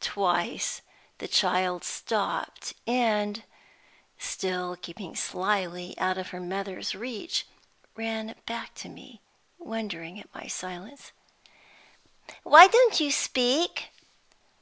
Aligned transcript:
Twice 0.00 0.80
the 1.18 1.28
child 1.28 1.84
stopped, 1.84 2.72
and 2.86 3.42
(still 4.16 4.76
keeping 4.76 5.14
slyly 5.14 5.94
out 5.98 6.16
of 6.16 6.30
her 6.30 6.40
mother's 6.40 6.94
reach) 6.94 7.46
ran 7.94 8.34
back 8.46 8.74
to 8.76 8.88
me, 8.88 9.20
wondering 9.58 10.18
at 10.18 10.34
my 10.34 10.46
silence. 10.46 11.12
"Why 12.44 12.66
don't 12.66 12.98
you 12.98 13.12
speak?" 13.12 13.90